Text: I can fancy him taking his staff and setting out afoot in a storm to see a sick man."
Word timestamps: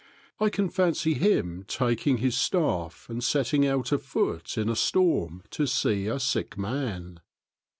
I 0.39 0.49
can 0.49 0.67
fancy 0.69 1.13
him 1.13 1.63
taking 1.67 2.17
his 2.17 2.35
staff 2.35 3.05
and 3.07 3.23
setting 3.23 3.67
out 3.67 3.91
afoot 3.91 4.57
in 4.57 4.67
a 4.67 4.75
storm 4.75 5.43
to 5.51 5.67
see 5.67 6.07
a 6.07 6.19
sick 6.19 6.57
man." 6.57 7.19